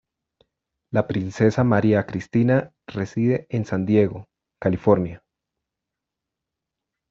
[0.89, 5.23] La princesa María Cristina reside en San Diego, California.